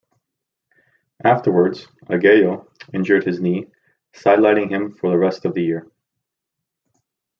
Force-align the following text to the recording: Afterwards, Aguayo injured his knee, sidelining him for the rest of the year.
Afterwards, 1.23 1.87
Aguayo 2.09 2.65
injured 2.91 3.23
his 3.23 3.39
knee, 3.39 3.67
sidelining 4.13 4.69
him 4.71 4.93
for 4.95 5.11
the 5.11 5.17
rest 5.19 5.45
of 5.45 5.53
the 5.53 5.61
year. 5.61 5.91